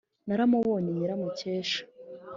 naramubonye 0.27 0.89
nyiramukesha 0.97 1.81